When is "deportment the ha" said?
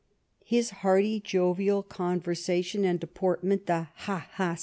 2.99-4.29